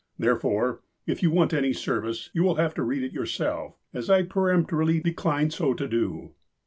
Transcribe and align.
Therefore, 0.17 0.81
if 1.05 1.21
you 1.21 1.29
want 1.29 1.53
any 1.53 1.73
service, 1.73 2.31
you 2.33 2.41
will 2.41 2.55
have 2.55 2.73
to 2.73 2.81
read 2.81 3.03
it 3.03 3.13
yourself, 3.13 3.75
as 3.93 4.09
I 4.09 4.23
peremptorily 4.23 4.99
decline 4.99 5.51
so 5.51 5.75
to 5.75 5.87
do. 5.87 6.31